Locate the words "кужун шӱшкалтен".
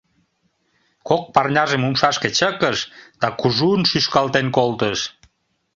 3.39-4.47